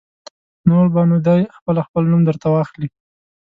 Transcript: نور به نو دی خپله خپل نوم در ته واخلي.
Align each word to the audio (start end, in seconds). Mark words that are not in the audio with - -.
نور 0.67 0.85
به 0.93 1.01
نو 1.09 1.17
دی 1.27 1.41
خپله 1.57 1.81
خپل 1.87 2.03
نوم 2.11 2.21
در 2.27 2.35
ته 2.41 2.47
واخلي. 2.53 2.87